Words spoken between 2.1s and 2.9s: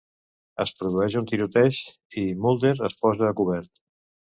i Mulder